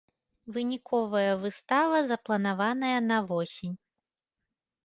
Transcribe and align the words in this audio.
Выніковая 0.53 1.33
выстава 1.43 1.97
запланаваная 2.13 2.97
на 3.11 3.17
восень. 3.33 3.77